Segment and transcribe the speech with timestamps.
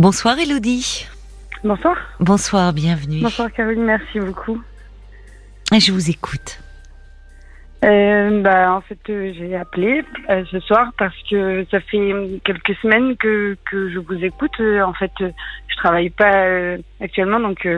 [0.00, 1.06] Bonsoir Elodie.
[1.62, 1.94] Bonsoir.
[2.20, 3.20] Bonsoir, bienvenue.
[3.20, 4.58] Bonsoir Caroline, merci beaucoup.
[5.70, 6.58] Je vous écoute.
[7.84, 12.74] Euh, bah, en fait, euh, j'ai appelé euh, ce soir parce que ça fait quelques
[12.80, 14.58] semaines que, que je vous écoute.
[14.58, 16.46] En fait, je travaille pas
[16.98, 17.68] actuellement, donc.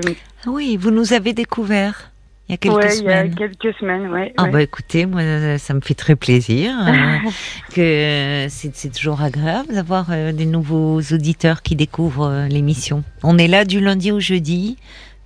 [0.47, 2.12] oui, vous nous avez découvert
[2.53, 3.35] il y a quelques ouais, il y a semaines.
[3.35, 4.35] quelques semaines, ouais.
[4.37, 4.51] Ah ouais.
[4.51, 5.23] bah écoutez, moi
[5.59, 7.17] ça me fait très plaisir euh,
[7.75, 13.05] que c'est toujours agréable d'avoir euh, des nouveaux auditeurs qui découvrent euh, l'émission.
[13.23, 14.77] On est là du lundi au jeudi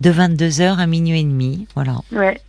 [0.00, 1.96] de 22h à minuit et demi, voilà.
[2.12, 2.40] ouais.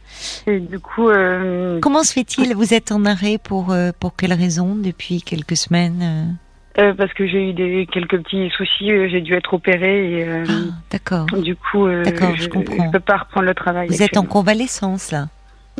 [0.47, 2.53] Et du coup, euh, Comment se fait-il?
[2.55, 6.37] Vous êtes en arrêt pour pour quelle raison depuis quelques semaines
[6.79, 10.45] euh parce que j'ai eu des quelques petits soucis, euh, j'ai dû être opérée euh,
[10.47, 11.25] Ah, D'accord.
[11.37, 12.85] du coup, euh, je je, comprends.
[12.87, 13.87] je peux pas reprendre le travail.
[13.87, 15.27] Vous êtes en convalescence là,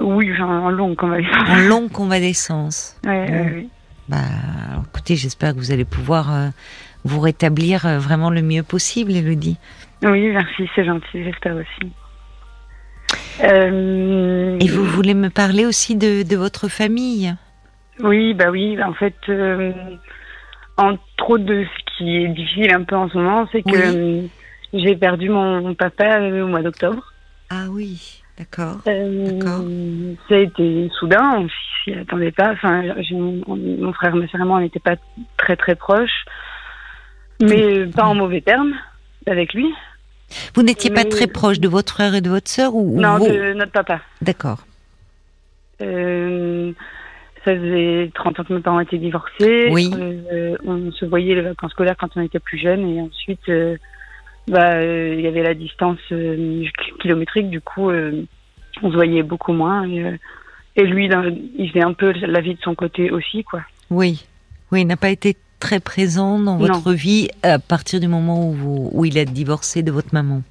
[0.02, 1.49] Oui, en long convalescence.
[1.49, 2.95] en longue convalescence.
[3.05, 3.67] Ouais, ouais.
[4.09, 4.17] Bah,
[4.71, 6.31] alors, écoutez, j'espère que vous allez pouvoir
[7.03, 9.57] vous rétablir vraiment le mieux possible, Elodie.
[10.03, 11.91] Oui, merci, c'est gentil, j'espère aussi.
[13.44, 17.35] Et vous voulez me parler aussi de, de votre famille?
[18.00, 19.16] Oui, bah oui, en fait,
[20.78, 24.22] entre autres de ce qui est difficile un peu en ce moment, c'est que euh,
[24.73, 27.14] j'ai perdu mon, papa euh, au mois d'octobre.
[27.50, 28.78] Ah oui, d'accord.
[28.88, 30.14] Euh.
[30.30, 31.47] Ça a été soudain, on
[31.84, 32.52] s'y attendait pas.
[32.52, 34.95] Enfin, mon, mon frère, ma sœur et moi, on n'était pas
[35.38, 36.25] très très proches,
[37.41, 38.73] mais pas en mauvais termes
[39.25, 39.73] avec lui.
[40.56, 43.17] Vous n'étiez pas très proche de votre frère et de votre sœur ou, ou Non,
[43.17, 44.02] vous de notre papa.
[44.22, 44.59] D'accord.
[45.81, 46.73] Euh,
[47.45, 49.69] ça faisait 30 ans que mes parents étaient divorcés.
[49.71, 49.89] Oui.
[49.97, 52.88] Euh, on se voyait les vacances scolaires quand on était plus jeune.
[52.88, 53.77] Et ensuite, euh,
[54.47, 55.99] bah, euh, il y avait la distance
[57.02, 57.49] kilométrique.
[57.49, 59.88] Du coup, on se voyait beaucoup moins.
[59.89, 60.17] Et,
[60.75, 61.23] et lui, dans-
[61.57, 63.61] il faisait un peu la vie de son côté aussi, quoi.
[63.89, 64.25] Oui,
[64.72, 66.67] oui, il n'a pas été très présent dans Non.
[66.67, 70.41] votre vie à partir du moment où, vous- où il a divorcé de votre maman.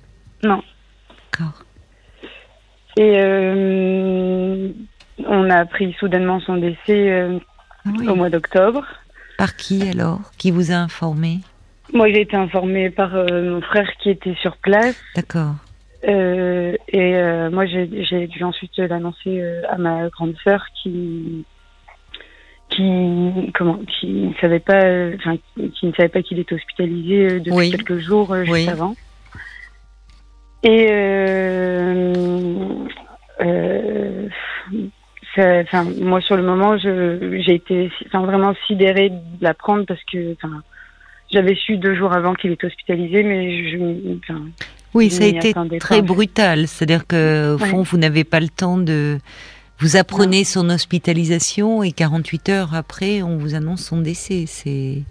[0.43, 0.63] Non.
[1.33, 1.63] D'accord.
[2.99, 3.13] Et
[5.25, 7.39] on a appris soudainement son décès euh,
[7.87, 8.09] Oui.
[8.09, 8.85] au mois d'octobre.
[9.39, 10.21] Par qui alors?
[10.39, 11.39] Qui vous a informé?
[11.93, 14.97] Moi, j'ai été informée par euh, mon frère qui était sur place.
[15.15, 15.55] D'accord.
[16.09, 21.45] Euh, et euh, moi, j'ai dû ensuite l'annoncer euh, à ma grande sœur qui
[22.71, 24.83] qui comment qui ne savait pas
[25.15, 27.71] enfin qui, ne savait pas qu'il était hospitalisé depuis Oui.
[27.71, 28.69] quelques jours juste Oui.
[28.69, 28.97] avant.
[30.65, 32.13] Et euh,
[33.41, 34.29] euh,
[34.73, 34.77] ça-
[35.39, 40.37] enfin moi sur le moment j'ai été vraiment sidérée de l'apprendre parce que
[41.33, 43.77] j'avais su deux jours avant qu'il était hospitalisé mais je
[44.95, 46.03] Oui, ça a été très pas.
[46.03, 46.67] brutal.
[46.69, 47.69] C'est-à-dire que, au Ouais.
[47.69, 49.19] fond, vous n'avez pas le temps de.
[49.79, 54.45] Vous apprenez son hospitalisation et 48 heures après, on vous annonce son décès.
[54.47, 55.03] C'est.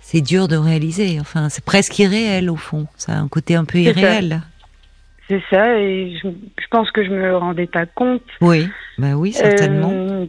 [0.00, 1.18] C'est dur de réaliser.
[1.20, 2.86] Enfin, c'est presque irréel au fond.
[2.96, 4.40] Ça a un côté un peu ça.
[5.28, 8.22] C'est ça, et je, je pense que je me rendais pas compte.
[8.40, 9.90] Oui, bah oui, certainement.
[9.92, 10.26] Euh,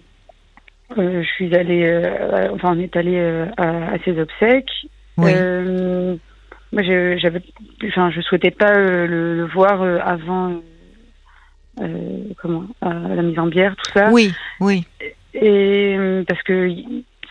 [0.98, 3.18] euh, je suis allée, euh, enfin, on est allé
[3.58, 4.72] à, à ses obsèques.
[5.18, 5.34] oui.
[6.72, 7.42] Moi, je, j'avais,
[7.88, 10.62] enfin, je souhaitais pas le, le voir avant,
[12.38, 14.10] comment, la mise en bière, tout ça.
[14.12, 14.86] oui, oui.
[15.34, 16.70] Et parce que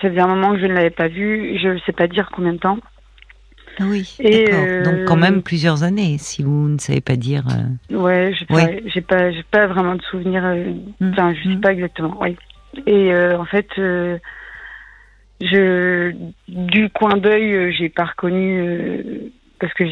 [0.00, 2.30] ça faisait un moment que je ne l'avais pas vu, je ne sais pas dire
[2.34, 2.78] combien de temps.
[3.80, 7.44] Oui, Et, euh, Donc quand même plusieurs années, si vous ne savez pas dire.
[7.90, 9.02] euh, Ouais, j'ai Oui.
[9.02, 10.44] pas, j'ai pas, vraiment de souvenir.
[10.44, 11.60] euh, Mm, Enfin, je sais mm.
[11.60, 12.16] pas exactement.
[12.20, 12.36] Oui.
[12.86, 14.18] Et euh, en fait, euh,
[15.40, 16.12] je
[16.48, 19.02] du coin d'œil, euh, j'ai pas reconnu euh,
[19.60, 19.84] parce que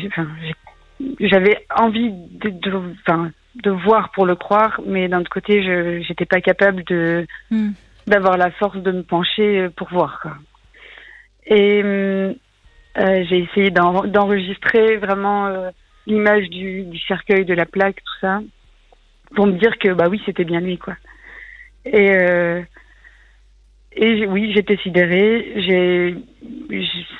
[1.20, 2.72] j'avais envie de, de,
[3.06, 3.30] enfin,
[3.62, 7.70] de voir pour le croire, mais d'un autre côté, je j'étais pas capable de Mm.
[8.06, 10.20] d'avoir la force de me pencher euh, pour voir.
[10.20, 10.32] Quoi.
[11.46, 12.34] Et hum,
[12.98, 15.70] euh, j'ai essayé d'en- d'enregistrer vraiment euh,
[16.06, 18.40] l'image du, du cercueil, de la plaque, tout ça,
[19.34, 20.96] pour me dire que bah oui, c'était bien lui, quoi.
[21.84, 22.62] Et euh,
[23.92, 25.52] et oui, j'étais sidérée.
[25.56, 26.16] J'ai,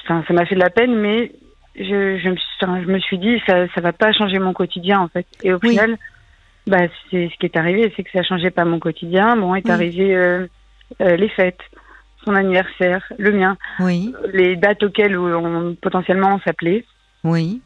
[0.04, 1.32] enfin, ça m'a fait de la peine, mais
[1.74, 4.52] je, je, me, suis, enfin, je me suis dit ça, ça va pas changer mon
[4.52, 5.26] quotidien en fait.
[5.42, 5.70] Et au Oui.
[5.70, 5.96] final,
[6.66, 9.36] bah c'est ce qui est arrivé, c'est que ça changeait pas mon quotidien.
[9.36, 9.70] Bon, est Oui.
[9.70, 10.46] arrivé euh,
[11.00, 11.60] les fêtes,
[12.26, 16.84] son anniversaire, le mien, Oui, les dates auxquelles on, potentiellement on s'appelait.
[17.24, 17.62] oui.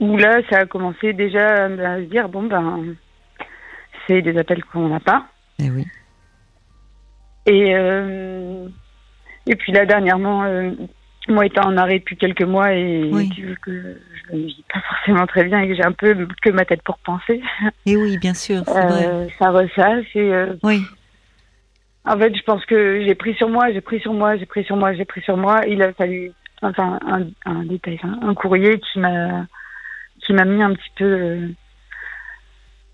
[0.00, 1.68] Où là, ça a commencé déjà à
[1.98, 2.94] se dire bon ben,
[4.06, 5.26] c'est des appels qu'on n'a pas.
[5.58, 5.86] Eh oui.
[7.44, 8.68] Et, euh,
[9.46, 10.70] et puis là, dernièrement, euh,
[11.28, 13.28] moi étant en arrêt depuis quelques mois et Oui.
[13.28, 13.98] que, que
[14.30, 16.82] je ne vis pas forcément très bien et que j'ai un peu que ma tête
[16.82, 17.42] pour penser,
[17.84, 19.06] Et oui, bien sûr, c'est vrai.
[19.08, 20.06] euh, ça ressasse.
[20.14, 20.32] Et,
[20.62, 20.80] Oui,
[22.04, 24.64] en fait, je pense que j'ai pris sur moi, j'ai pris sur moi, j'ai pris
[24.64, 25.60] sur moi, j'ai pris sur moi.
[25.68, 26.32] Il a fallu
[26.62, 29.46] enfin un, un détail, un courrier qui m'a
[30.24, 31.48] qui m'a mis un petit peu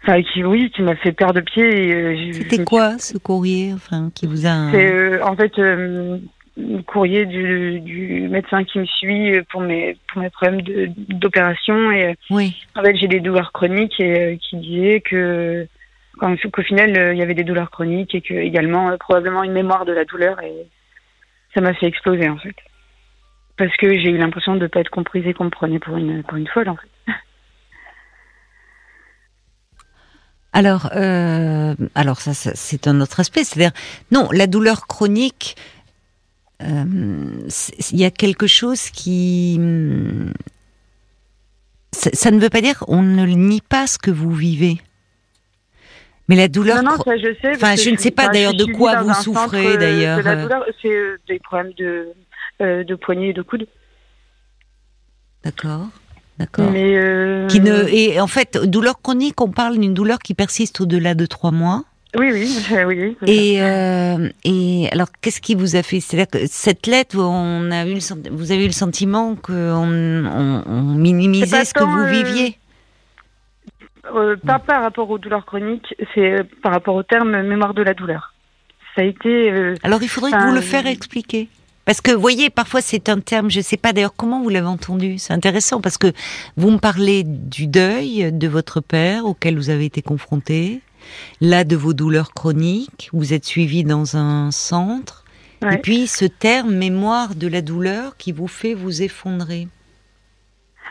[0.02, 1.92] Enfin, qui, oui, qui m'a fait perdre de pied.
[1.92, 6.18] Euh, C'était quoi ce courrier, enfin, qui vous a C'est euh, en fait euh,
[6.56, 10.60] le courrier du, du, médecin qui me suit pour mes pour mes problèmes
[11.08, 12.56] d'opération et oui.
[12.76, 15.66] en fait j'ai des douleurs chroniques et qui disait que
[16.18, 19.92] qu'au final il y avait des douleurs chroniques et que également probablement une mémoire de
[19.92, 20.66] la douleur et
[21.54, 22.56] ça m'a fait exploser en fait
[23.56, 25.96] parce que j'ai eu l'impression de ne pas être comprise et qu'on me prenait pour
[25.96, 26.88] une pour une folle en fait.
[30.52, 33.44] Alors, euh, alors ça, c'est un autre aspect.
[33.44, 33.70] C'est-à-dire,
[34.10, 35.56] non, la douleur chronique,
[36.62, 36.84] euh,
[37.92, 39.60] il y a quelque chose qui,
[41.92, 44.78] ça, ne veut pas dire on ne nie pas ce que vous vivez.
[46.28, 46.82] Mais la douleur.
[46.82, 47.52] Non, non, ça je sais.
[47.54, 50.22] Enfin, je ne sais pas d'ailleurs de quoi vous souffrez d'ailleurs.
[50.22, 52.08] La douleur, c'est euh, des problèmes de,
[52.60, 53.66] de poignée et de coude.
[55.44, 55.88] D'accord.
[56.38, 56.70] D'accord.
[56.72, 61.14] Euh, qui ne et en fait douleur chronique, on parle d'une douleur qui persiste au-delà
[61.14, 61.84] de trois mois.
[62.16, 63.16] Oui, oui, oui.
[63.26, 67.84] Et, euh, et alors, qu'est-ce qui vous a fait C'est-à-dire que cette lettre, on a
[67.86, 72.06] eu le, vous avez eu le sentiment qu'on on, on minimisait ce que vous euh,
[72.06, 72.58] viviez?
[74.02, 78.34] Pas par rapport aux douleurs chroniques, c'est par rapport au terme mémoire de la douleur.
[78.94, 79.74] Ça a été.
[79.82, 81.48] alors, il faudrait que vous le faire expliquer.
[81.88, 84.50] Parce que, vous voyez, parfois c'est un terme, je ne sais pas d'ailleurs comment vous
[84.50, 85.16] l'avez entendu.
[85.16, 86.12] C'est intéressant parce que
[86.58, 90.82] vous me parlez du deuil de votre père auquel vous avez été confronté,
[91.40, 95.24] là de vos douleurs chroniques, vous êtes suivi dans un centre,
[95.72, 99.66] et puis ce terme mémoire de la douleur qui vous fait vous effondrer.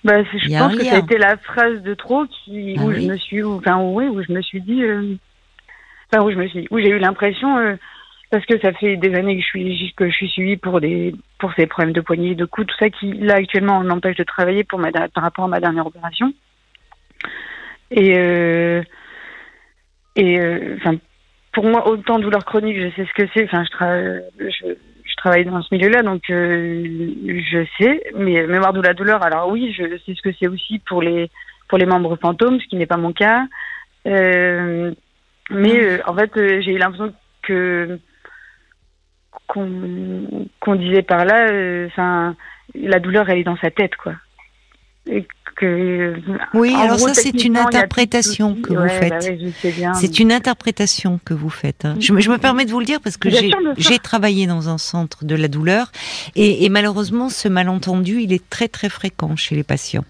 [0.03, 3.01] Bah, je pense que ça a été la phrase de trop qui, ah où je
[3.01, 5.15] me suis, enfin, oui, où je me suis dit, euh,
[6.11, 7.75] enfin, où je me suis, où j'ai eu l'impression, euh,
[8.29, 11.15] parce que ça fait des années que je suis que je suis suivie pour des
[11.39, 14.63] pour ces problèmes de poignée, de cou, tout ça qui là actuellement m'empêche de travailler
[14.63, 16.33] pour ma par rapport à ma dernière opération.
[17.89, 18.83] Et euh,
[20.15, 20.39] et
[20.75, 20.95] enfin
[21.53, 23.45] pour moi autant douleur chronique, je sais ce que c'est.
[23.45, 24.75] Enfin je je,
[25.17, 26.83] travaille dans ce milieu-là donc euh,
[27.51, 28.01] je sais.
[28.15, 31.29] Mais mémoire de la douleur, alors oui, je sais ce que c'est aussi pour les
[31.67, 33.45] pour les membres fantômes, ce qui n'est pas mon cas.
[34.07, 34.93] Euh,
[35.49, 37.99] mais en fait, j'ai eu l'impression que
[39.47, 42.35] qu'on disait par là, euh, enfin,
[42.75, 44.13] la douleur, elle est dans sa tête, quoi.
[45.55, 46.13] Que,
[46.53, 49.33] oui, alors ça, c'est une interprétation que vous faites.
[49.95, 51.83] c'est une interprétation que vous faites.
[51.83, 51.95] Hein.
[51.99, 55.35] Je, me permets de vous le dire parce que j'ai travaillé dans un centre de
[55.35, 55.91] la douleur
[56.35, 60.05] et, et malheureusement, ce malentendu, il est très très fréquent chez les patients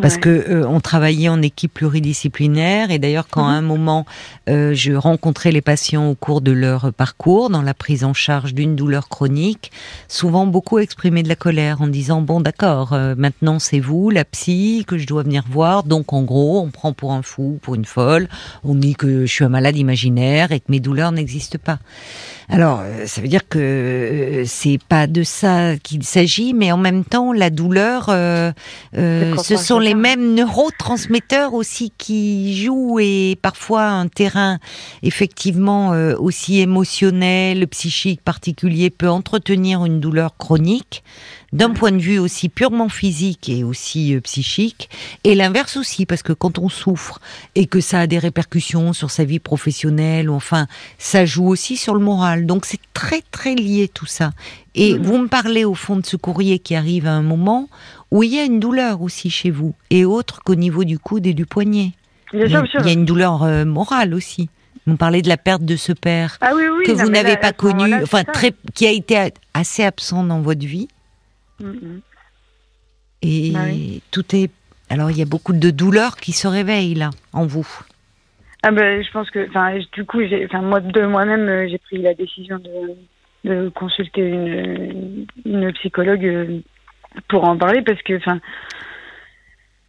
[0.00, 3.56] parce que euh, on travaillait en équipe pluridisciplinaire et d'ailleurs quand à mhm.
[3.56, 4.06] un moment
[4.48, 8.54] euh, je rencontrais les patients au cours de leur parcours dans la prise en charge
[8.54, 9.70] d'une douleur chronique,
[10.08, 14.24] souvent beaucoup exprimaient de la colère en disant bon d'accord euh, maintenant c'est vous la
[14.24, 17.74] psy que je dois venir voir donc en gros on prend pour un fou pour
[17.74, 18.28] une folle
[18.64, 21.78] on dit que je suis un malade imaginaire et que mes douleurs n'existent pas.
[22.52, 26.76] Alors, euh, ça veut dire que euh, c'est pas de ça qu'il s'agit, mais en
[26.76, 28.52] même temps, la douleur, euh,
[28.92, 34.58] ce sont les mêmes neurotransmetteurs aussi qui jouent et parfois un terrain
[35.02, 41.04] effectivement aussi émotionnel, psychique particulier peut entretenir une douleur chronique
[41.52, 44.88] d'un point de vue aussi purement physique et aussi euh, psychique,
[45.24, 47.20] et l'inverse aussi, parce que quand on souffre
[47.54, 50.66] et que ça a des répercussions sur sa vie professionnelle, ou enfin,
[50.98, 52.46] ça joue aussi sur le moral.
[52.46, 54.32] Donc c'est très très lié tout ça.
[54.74, 57.68] Et vous me parlez au fond de ce courrier qui arrive à un moment
[58.12, 61.26] où il y a une douleur aussi chez vous, et autre qu'au niveau du coude
[61.26, 61.92] et du poignet.
[62.32, 64.48] Il y, a, une douleur euh, morale aussi.
[64.86, 66.52] Vous me parlez de la perte de ce père ah
[66.86, 70.88] que vous n'avez pas connu, enfin très, qui a été assez absent dans votre vie.
[73.22, 73.66] Et bah
[74.10, 74.50] tout est.
[74.88, 77.68] Alors, il y a beaucoup de douleurs qui se réveillent là, en vous.
[78.62, 81.98] Ah ben, je pense que, enfin, du coup, enfin, moi de moi-même, euh, j'ai pris
[81.98, 86.58] la décision de, de consulter une, une, psychologue euh,
[87.28, 88.38] pour en parler parce que, enfin,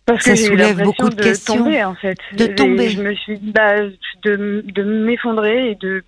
[0.06, 1.58] parce ça que soulève beaucoup de, questions.
[1.58, 2.18] Tomber, en fait.
[2.34, 2.90] De tomber.
[2.90, 3.76] je me suis bah,
[4.24, 6.04] de, de m'effondrer et de,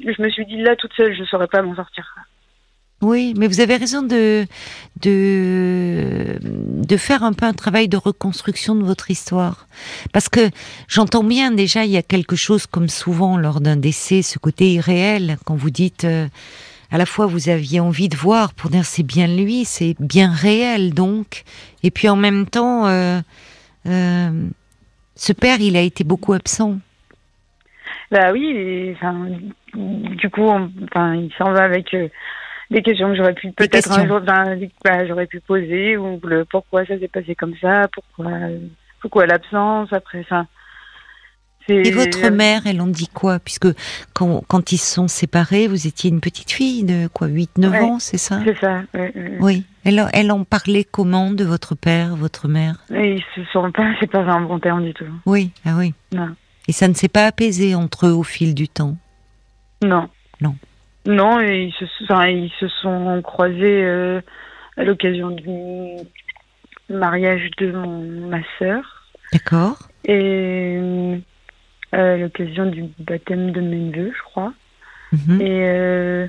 [0.00, 2.16] je me suis dit là toute seule, je saurais pas m'en sortir.
[3.02, 4.44] Oui, mais vous avez raison de,
[5.00, 9.66] de, de faire un peu un travail de reconstruction de votre histoire.
[10.12, 10.50] Parce que
[10.86, 14.74] j'entends bien déjà, il y a quelque chose comme souvent lors d'un décès, ce côté
[14.74, 16.28] irréel, quand vous dites, euh,
[16.90, 20.30] à la fois vous aviez envie de voir pour dire c'est bien lui, c'est bien
[20.30, 21.44] réel donc,
[21.82, 23.20] et puis en même temps, euh,
[23.86, 24.30] euh,
[25.14, 26.78] ce père, il a été beaucoup absent.
[28.10, 28.94] Bah oui,
[29.72, 31.94] du coup, enfin, il s'en va avec
[32.70, 36.84] des questions que j'aurais pu peut-être un jour, ben, j'aurais pu poser ou le pourquoi
[36.86, 38.30] ça s'est passé comme ça, pourquoi,
[39.00, 40.46] pourquoi l'absence après, enfin.
[41.68, 43.38] Et votre mère, elle en dit quoi?
[43.38, 43.68] Puisque
[44.12, 47.98] quand, quand ils se sont séparés, vous étiez une petite fille de quoi 8-9 ans,
[48.00, 48.40] c'est ça?
[48.44, 48.82] C'est ça,
[49.40, 49.64] oui.
[49.84, 52.84] Elle, elle en parlait comment de votre père, votre mère?
[52.92, 55.04] Et Ils se sont pas, c'est pas un bon terme du tout.
[55.26, 55.94] Oui, ah oui.
[56.12, 56.34] Non.
[56.66, 58.96] Et ça ne s'est pas apaisé entre eux au fil du temps?
[59.82, 60.08] Non.
[60.40, 60.56] Non.
[61.06, 64.20] Non, ils se, enfin, ils se sont croisés euh,
[64.76, 65.96] à l'occasion du
[66.90, 68.82] mariage de mon, ma sœur.
[69.32, 69.78] D'accord.
[70.04, 70.78] Et
[71.92, 74.52] à l'occasion du baptême de mes neveux, je crois.
[75.12, 75.40] Mhm.
[75.40, 76.26] Et euh,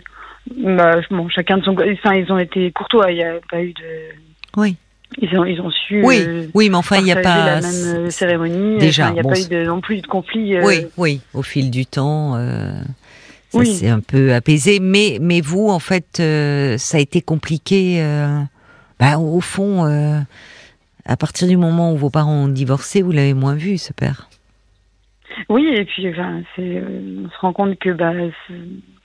[0.58, 1.76] bah, bon, chacun de son.
[1.76, 4.16] Enfin, ils ont été courtois, il n'y a pas eu de.
[4.58, 4.76] Oui.
[5.18, 6.02] Ils ont, ils ont su.
[6.06, 7.46] Oui, euh, oui, mais enfin, il n'y a pas.
[7.46, 8.78] la même euh, cérémonie.
[8.78, 9.10] Déjà.
[9.10, 10.58] Il n'y a pas eu de, non plus de conflit.
[10.62, 12.38] Oui, oui, au fil du temps.
[13.52, 13.68] Ça oui.
[13.68, 16.18] s'est un peu apaisé, mais mais vous en fait
[16.78, 18.02] ça a été compliqué.
[19.00, 19.84] bah, au fond,
[21.06, 24.30] à partir du moment où vos parents ont divorcé, vous l'avez moins vu ce père.
[25.50, 28.14] Oui, et puis enfin, on se rend compte que bah,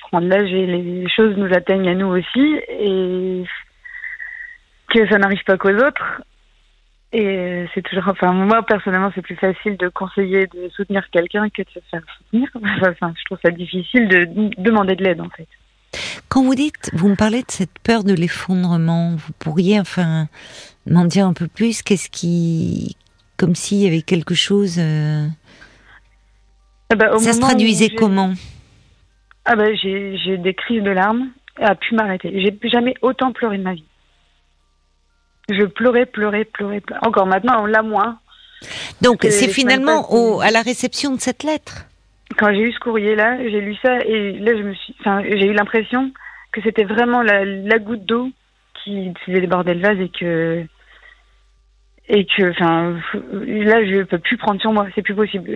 [0.00, 3.44] prendre l'âge et les choses nous atteignent à nous aussi, et
[4.88, 6.22] que ça n'arrive pas qu'aux autres.
[7.12, 11.62] Et c'est toujours, enfin, moi personnellement, c'est plus facile de conseiller, de soutenir quelqu'un que
[11.62, 12.48] de se faire soutenir.
[12.90, 15.46] Enfin, je trouve ça difficile de demander de l'aide en fait.
[16.28, 20.26] Quand vous dites, vous me parlez de cette peur de l'effondrement, vous pourriez enfin
[20.86, 21.82] m'en dire un peu plus?
[21.82, 22.96] Qu'est-ce qui,
[23.36, 24.76] comme s'il y avait quelque chose.
[24.78, 25.26] Euh,
[26.90, 28.32] ah bah, ça se traduisait comment?
[29.44, 32.32] Ah bah, j'ai des crises de larmes et a pu m'arrêter.
[32.40, 33.84] J'ai jamais autant pleuré de ma vie.
[35.48, 37.02] Je pleurais, pleurais, pleurais, pleurais.
[37.06, 38.18] Encore maintenant, là moins.
[39.00, 41.86] Donc c'est finalement au, à la réception de cette lettre.
[42.38, 45.46] Quand j'ai eu ce courrier-là, j'ai lu ça et là je me suis, enfin, j'ai
[45.46, 46.10] eu l'impression
[46.52, 48.30] que c'était vraiment la, la goutte d'eau
[48.82, 50.64] qui faisait déborder le vase et que
[52.08, 52.94] et que enfin
[53.30, 55.50] là je peux plus prendre sur moi c'est plus possible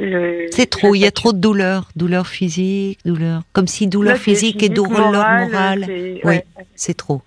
[0.50, 4.60] c'est trop il y a trop de douleur douleur physique douleur comme si douleur physique,
[4.62, 5.86] et douleur morale,
[6.24, 6.40] oui
[6.74, 7.22] c'est trop.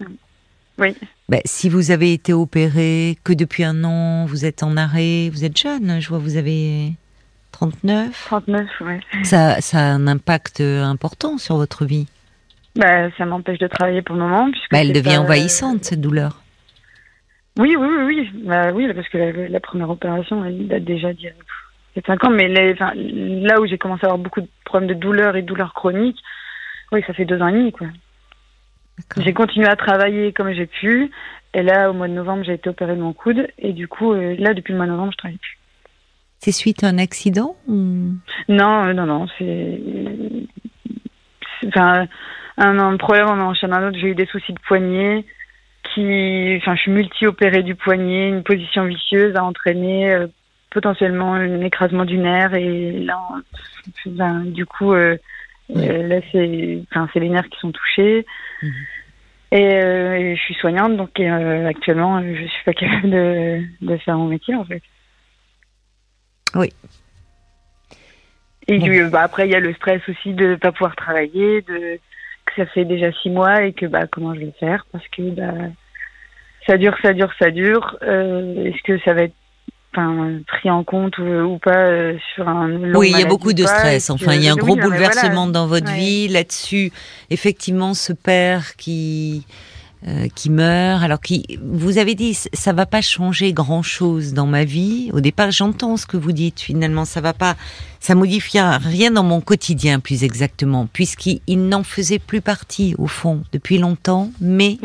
[0.77, 0.95] Oui
[1.29, 5.45] ben, si vous avez été opéré que depuis un an vous êtes en arrêt vous
[5.45, 6.91] êtes jeune je vois vous avez
[7.51, 12.07] 39 39 oui ça ça a un impact important sur votre vie
[12.75, 16.43] bah, ça m'empêche de travailler pour le moment puisque bah, elle devient envahissante cette douleur
[17.59, 18.29] oui, oui, oui, oui.
[18.45, 22.31] Bah, oui, parce que la, première opération, elle date déjà d'il y a 5 ans.
[22.31, 25.73] Mais là où j'ai commencé à avoir beaucoup de problèmes de douleur et de douleurs
[25.73, 26.21] chroniques,
[26.91, 27.87] oui, ça fait deux ans et demi, quoi.
[29.17, 31.11] J'ai continué à travailler comme j'ai pu.
[31.53, 33.47] Et là, au mois de novembre, j'ai été opérée de mon coude.
[33.59, 35.57] Et du coup, euh, là, depuis le mois de novembre, je travaille plus.
[36.39, 39.27] C'est suite à un accident Non, euh, non, non.
[39.37, 39.79] C'est.
[41.67, 42.07] Enfin,
[42.57, 43.97] un, un problème en enchaîne un autre.
[43.97, 45.25] J'ai eu des soucis de poignet
[45.93, 50.27] qui, enfin, je suis multi-opérée du poignet, une position vicieuse a entraîné euh,
[50.71, 53.19] potentiellement un écrasement du nerf et là,
[54.05, 55.17] ben, du coup, euh,
[55.75, 58.25] euh, là, c'est, enfin, c'est les nerfs qui sont touchés.
[58.63, 58.73] Mhm.
[59.51, 64.55] Et je suis soignante, donc actuellement, je suis pas capable de, de, faire mon métier,
[64.55, 64.81] en fait.
[66.55, 66.73] Oui.
[68.67, 71.99] Et bah, après, il y a le stress aussi de ne pas pouvoir travailler, de
[72.45, 74.85] que ça fait déjà six mois et que bah comment je vais faire?
[74.91, 75.69] Parce que bah
[76.65, 77.97] ça dure, ça dure, ça dure.
[78.01, 79.35] Euh, Est-ce que ça va être
[79.93, 83.53] enfin, pris en compte ou, pas euh, sur un long Oui, il y a beaucoup
[83.53, 84.09] de stress.
[84.09, 86.91] Enfin, il y a un gros bouleversement dans votre vie là-dessus.
[87.29, 89.45] Effectivement, ce père qui
[90.05, 91.01] euh, qui meurt.
[91.01, 95.09] Alors, qui, vous avez dit, ça va pas changer grand-chose dans ma vie.
[95.13, 96.59] Au départ, j'entends ce que vous dites.
[96.59, 97.55] Finalement, ça va pas,
[98.01, 103.43] ça modifie rien dans mon quotidien, plus exactement, puisqu'il n'en faisait plus partie au fond
[103.53, 104.29] depuis longtemps.
[104.41, 104.77] Mais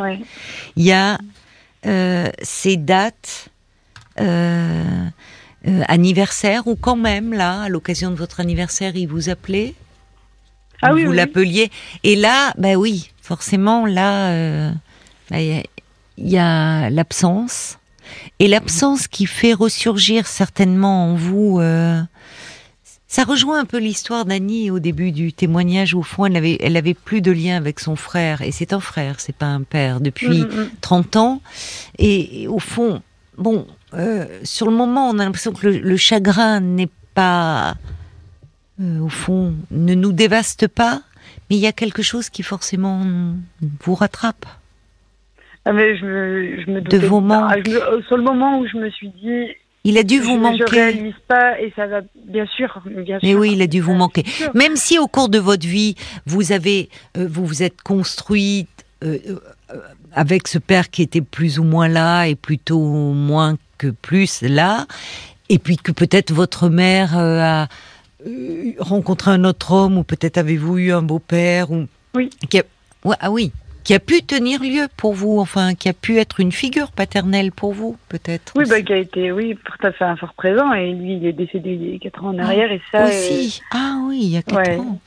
[0.76, 1.18] il y a
[1.84, 3.48] euh, ces dates.
[4.20, 5.08] Euh,
[5.88, 9.74] anniversaire ou quand même là à l'occasion de votre anniversaire il vous appelait
[10.82, 11.70] ah oui, vous l'appeliez
[12.04, 14.72] et là ben oui forcément là
[15.30, 15.64] bah, il
[16.16, 17.78] y a l'absence
[18.38, 21.58] et l'absence qui fait ressurgir certainement en vous.
[21.60, 22.00] Euh,
[23.06, 25.94] ça rejoint un peu l'histoire d'Annie au début du témoignage.
[25.94, 28.80] Au fond, elle avait, elle avait plus de lien avec son frère, et c'est un
[28.80, 30.44] frère, c'est pas un père, depuis
[30.82, 31.24] 30 mm, mm, mm.
[31.24, 31.42] ans.
[31.98, 33.02] Et, au fond,
[33.38, 37.74] bon, euh, sur le moment, on a l'impression que le, chagrin n'est pas,
[38.80, 41.02] euh, au fond, ne nous dévaste pas,
[41.48, 43.00] mais il y a quelque chose qui forcément
[43.80, 44.46] vous rattrape.
[45.64, 47.54] Ah, mais je me, je me de vos ah,
[48.06, 49.48] sur le moment où je me suis dit.
[49.84, 50.64] Il a dû vous manquer.
[50.66, 53.94] Je réalise pas et ça va bien sûr, bien Mais oui, il a dû vous
[53.94, 54.24] manquer.
[54.54, 55.94] Même si au cours de votre vie,
[56.26, 58.68] vous avez, euh, vous vous êtes construite
[59.04, 59.18] euh,
[60.12, 64.86] avec ce père qui était plus ou moins là et plutôt moins que plus là,
[65.48, 67.68] et puis que peut-être votre mère a
[68.80, 72.30] rencontré un autre homme ou peut-être avez-vous eu un beau-père ou oui.
[73.20, 73.52] ah oui,
[73.88, 77.52] qui a pu tenir lieu pour vous, enfin, qui a pu être une figure paternelle
[77.52, 78.52] pour vous, peut-être.
[78.54, 80.74] Oui, bah, qui a été, oui, tout à fait un fort présent.
[80.74, 82.70] Et lui, il est décédé il y a 4 ans en arrière.
[82.70, 83.06] et ça.
[83.06, 83.62] Aussi.
[83.62, 85.00] Euh, ah oui, il y a 4 ans.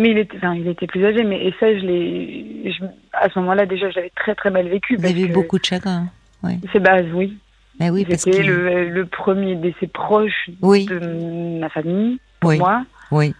[0.00, 1.22] Mais il était, enfin, il était plus âgé.
[1.24, 2.72] Mais et ça, je l'ai,
[3.12, 4.96] à ce moment-là, déjà, je l'avais très très mal vécu.
[4.96, 6.06] Vous avez eu beaucoup de chagrin.
[6.42, 6.58] Ouais.
[6.72, 7.36] C'est base, oui.
[7.80, 12.58] Mais oui, C'était le, le, premier décès proche de ma famille, pour oui.
[12.58, 12.84] moi.
[13.10, 13.34] Oui.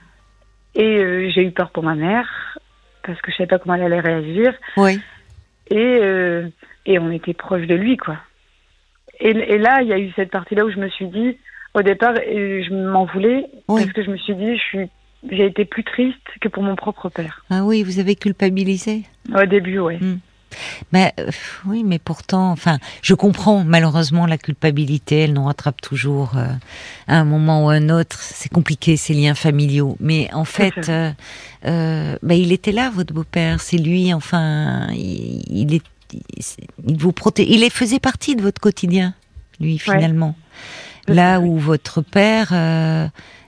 [0.75, 2.59] Et euh, j'ai eu peur pour ma mère
[3.05, 4.55] parce que je savais pas comment elle allait réagir.
[4.77, 5.01] Oui.
[5.71, 6.49] Et, euh,
[6.87, 8.17] et on était proche de lui, quoi.
[9.21, 11.37] Et, et là, il y a eu cette partie-là où je me suis dit,
[11.75, 14.91] au départ, je m'en voulais parce que je me suis dit, je suis,
[15.31, 17.45] j'ai été plus triste que pour mon propre père.
[17.51, 19.05] Ah oui, vous avez culpabilisé.
[19.35, 19.97] Au début, oui.
[19.97, 20.19] Hmm.
[20.93, 21.31] Mais euh,
[21.67, 26.47] oui, mais pourtant, enfin, je comprends malheureusement la culpabilité, elle nous rattrape toujours euh,
[27.09, 28.19] à un moment ou à un autre.
[28.21, 33.61] C'est compliqué ces liens familiaux, mais en fait, euh, bah, il était là, votre beau-père.
[33.61, 35.83] C'est lui, enfin, il, est,
[36.87, 37.51] il vous proté...
[37.51, 39.15] il faisait partie de votre quotidien,
[39.61, 40.37] lui finalement.
[41.09, 42.53] Là où votre père,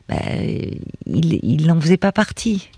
[0.08, 0.16] bah,
[1.06, 2.68] il, n'en faisait pas partie.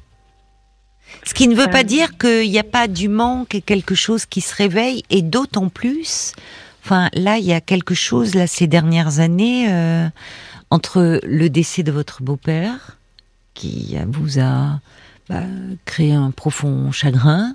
[1.25, 4.27] Ce qui ne veut pas dire qu'il n'y a pas du manque et quelque chose
[4.27, 6.33] qui se réveille, et d'autant plus,
[6.85, 10.09] enfin là, il y a quelque chose, là, ces dernières années, euh,
[10.71, 12.99] entre le décès de votre beau-père,
[13.55, 14.81] qui vous a
[15.29, 15.43] bah,
[15.85, 17.55] créé un profond chagrin,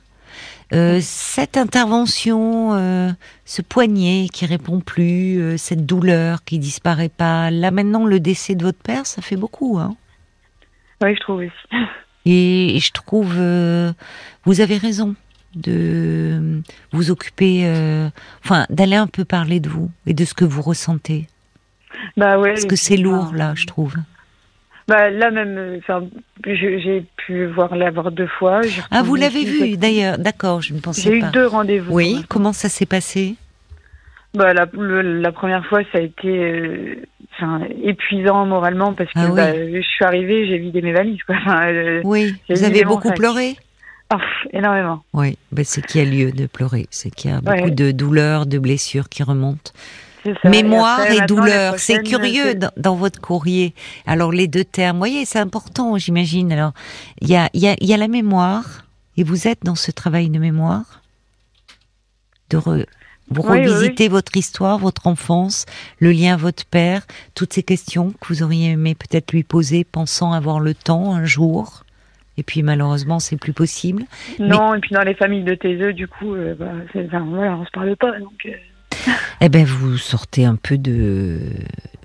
[0.73, 3.09] euh, cette intervention, euh,
[3.45, 8.63] ce poignet qui répond plus, cette douleur qui disparaît pas, là maintenant le décès de
[8.63, 9.79] votre père, ça fait beaucoup.
[9.79, 9.95] Hein
[11.01, 11.43] oui, je trouve.
[12.25, 13.91] Et, je trouve, euh,
[14.45, 15.15] vous avez raison
[15.55, 16.61] de
[16.91, 18.09] vous occuper, euh,
[18.43, 21.27] enfin, d'aller un peu parler de vous et de ce que vous ressentez.
[22.15, 22.53] Bah ouais.
[22.53, 23.95] Parce que c'est lourd là, je trouve.
[24.91, 25.79] Bah là même,
[26.45, 28.59] j'ai pu voir l'avoir deux fois.
[28.91, 31.09] Ah, vous l'avez vu d'ailleurs, d'accord, je ne pensais pas.
[31.09, 31.93] J'ai eu deux rendez-vous.
[31.93, 33.35] Oui, comment ça s'est passé?
[34.33, 36.95] Bah, la, la, première fois, ça a été euh,
[37.83, 41.23] épuisant moralement parce que ah bah, je suis arrivée, j'ai vidé mes valises.
[41.23, 41.37] Quoi.
[41.63, 43.55] Euh, oui, vous avez beaucoup pleuré?
[44.13, 44.17] Oh,
[44.51, 45.03] Énormément.
[45.13, 47.91] Oui, bah, c'est qu'il y a lieu de pleurer, c'est qu'il y a beaucoup de
[47.91, 49.71] douleurs, de blessures qui remontent.
[50.43, 53.73] Mémoire et, douleur, c'est curieux dans, dans, votre courrier.
[54.05, 56.51] Alors les deux termes, vous voyez, c'est important, j'imagine.
[56.51, 56.73] Alors
[57.21, 58.85] il y a, y, a, y a la mémoire,
[59.17, 61.01] et vous êtes dans ce travail de mémoire,
[62.49, 62.85] de re,
[63.31, 65.65] vous revisitez votre histoire, votre enfance,
[65.99, 67.03] le lien à votre père,
[67.33, 71.23] toutes ces questions que vous auriez aimé peut-être lui poser, pensant avoir le temps un
[71.23, 71.83] jour.
[72.37, 74.03] Et puis malheureusement, c'est plus possible.
[74.39, 77.65] Non, et puis dans les familles de tes du coup, euh, bah, enfin, voilà, on
[77.65, 78.19] se parle pas.
[78.19, 78.51] Donc, euh.
[79.43, 81.39] Eh ben, vous sortez un peu de,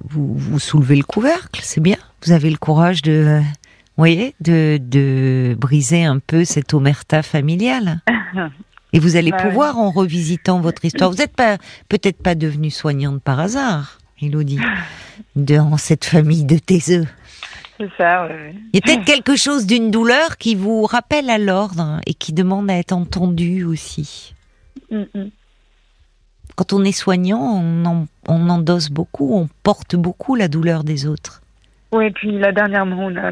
[0.03, 1.99] vous, vous soulevez le couvercle, c'est bien.
[2.25, 8.01] Vous avez le courage de, vous voyez, de, de briser un peu cette omerta familiale.
[8.94, 11.59] Et vous allez pouvoir, en revisitant votre histoire, vous n'êtes pas
[11.90, 14.61] peut-être pas devenue soignante par hasard, Elodie,
[15.35, 17.07] dans cette famille de taiseux.
[17.77, 18.59] C'est ça, oui.
[18.72, 22.33] Il y a peut-être quelque chose d'une douleur qui vous rappelle à l'ordre et qui
[22.33, 24.35] demande à être entendu aussi.
[24.90, 25.31] Mm, mm.
[26.54, 31.42] Quand on est soignant, on, on endosse beaucoup, on porte beaucoup la douleur des autres.
[31.92, 33.30] Oui, et puis là, dernièrement, on a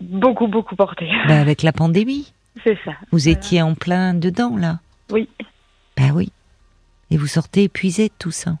[0.00, 1.08] beaucoup, beaucoup porté.
[1.28, 2.32] Ben, avec la pandémie.
[2.64, 2.92] C'est ça.
[3.10, 4.80] Vous étiez en plein dedans, là.
[5.10, 5.28] Oui.
[5.96, 6.32] Ben oui.
[7.10, 8.56] Et vous sortez épuisé de tout ça.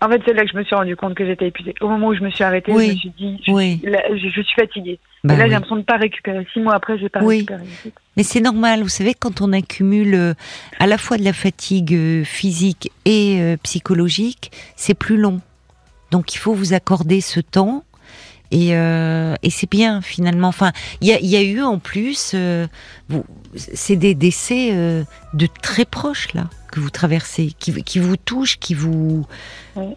[0.00, 1.74] En fait, c'est là que je me suis rendu compte que j'étais épuisée.
[1.80, 3.80] Au moment où je me suis arrêtée, je me suis dit, je, oui.
[3.84, 4.98] je, suis fatiguée.
[5.24, 6.46] Et là, j'ai l'impression de ne pas récupérer.
[6.52, 7.36] Six mois après, j'ai pas oui.
[7.36, 7.64] récupéré.
[8.16, 8.82] Mais c'est normal.
[8.82, 10.34] Vous savez, quand on accumule euh,
[10.78, 15.40] à la fois de la fatigue euh, physique et euh, psychologique, c'est plus long.
[16.10, 17.84] Donc, il faut vous accorder ce temps
[18.50, 20.48] et, euh, et c'est bien finalement.
[20.48, 22.66] Enfin, il y a, y a, eu en plus, euh,
[23.56, 28.58] c'est des décès euh, de très proches là que vous traversez, qui, qui vous touchent,
[28.58, 29.26] qui vous,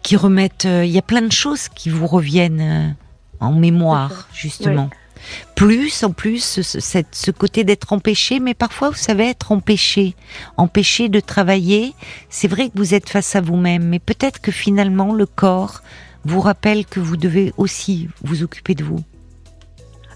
[0.02, 0.64] qui remettent.
[0.64, 2.96] Il y a plein de choses qui vous reviennent
[3.40, 4.90] en mémoire justement.
[5.54, 6.80] Plus en plus ce,
[7.12, 10.16] ce côté d'être empêché, mais parfois vous savez être empêché,
[10.56, 11.94] empêché de travailler.
[12.28, 15.82] C'est vrai que vous êtes face à vous-même, mais peut-être que finalement le corps
[16.24, 19.02] vous rappelle que vous devez aussi vous occuper de vous.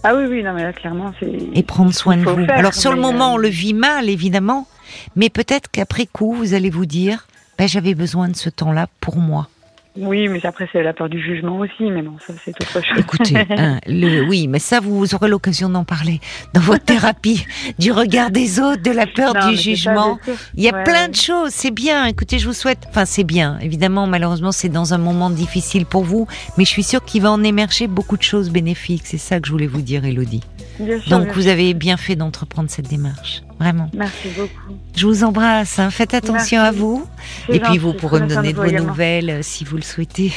[0.08, 1.36] Ah oui, oui, non, mais là, clairement, c'est.
[1.52, 2.46] Et prendre soin de vous.
[2.48, 4.68] Alors, sur le moment, on le vit mal, évidemment,
[5.16, 7.26] mais peut-être qu'après coup, vous allez vous dire
[7.58, 9.48] ben, j'avais besoin de ce temps-là pour moi.
[9.96, 12.98] Oui, mais après, c'est la peur du jugement aussi, mais bon, ça, c'est autre chose.
[12.98, 16.20] Écoutez, hein, le, oui, mais ça, vous aurez l'occasion d'en parler
[16.54, 17.46] dans votre thérapie,
[17.78, 20.18] du regard des autres, de la peur Non, du ça, jugement.
[20.54, 22.04] Il y a Ouais, plein de choses, c'est bien.
[22.06, 23.58] Écoutez, je vous souhaite, enfin c'est bien.
[23.60, 26.26] Évidemment, malheureusement, c'est dans un moment difficile pour vous,
[26.58, 29.02] mais je suis sûre qu'il va en émerger beaucoup de choses bénéfiques.
[29.04, 30.42] C'est ça que je voulais vous dire, Elodie.
[30.76, 33.90] Sûr, Donc vous avez bien fait d'entreprendre cette démarche, vraiment.
[33.94, 34.76] Merci beaucoup.
[34.94, 35.78] Je vous embrasse.
[35.78, 35.90] hein.
[35.90, 36.56] Faites attention Merci.
[36.56, 37.06] à vous.
[37.48, 38.88] Et puis vous pourrez me donner de vos également.
[38.88, 40.32] nouvelles euh, si vous le souhaitez.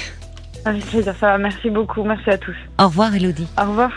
[0.66, 1.38] Avec plaisir, ça va.
[1.38, 2.04] Merci beaucoup.
[2.04, 2.56] Merci à tous.
[2.78, 3.48] Au revoir, Elodie.
[3.62, 3.92] Au revoir.